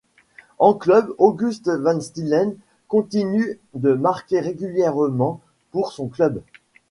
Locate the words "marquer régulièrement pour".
3.93-5.93